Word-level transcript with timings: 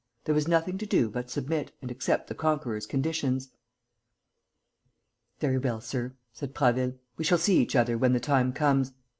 There 0.25 0.33
was 0.33 0.47
nothing 0.47 0.79
to 0.79 0.87
do 0.87 1.11
but 1.11 1.29
submit 1.29 1.73
and 1.79 1.91
accept 1.91 2.25
the 2.25 2.33
conqueror's 2.33 2.87
conditions. 2.87 3.49
"Very 5.39 5.59
well, 5.59 5.79
sir," 5.79 6.15
said 6.33 6.55
Prasville. 6.55 6.95
"We 7.17 7.23
shall 7.23 7.37
see 7.37 7.59
each 7.59 7.75
other 7.75 7.99
when 7.99 8.13
the 8.13 8.19
time 8.19 8.51
comes. 8.51 8.93